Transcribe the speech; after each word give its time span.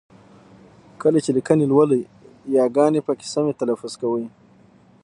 کله 1.01 1.19
چې 1.25 1.31
لیکني 1.37 1.65
لولئ 1.71 2.01
ی 2.53 2.55
ګاني 2.75 3.01
پکې 3.07 3.27
سمې 3.33 3.53
تلفظ 3.61 3.93
کوئ! 4.01 4.25